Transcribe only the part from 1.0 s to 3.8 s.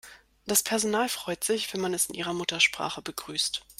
freut sich, wenn man es in ihrer Muttersprache begrüßt.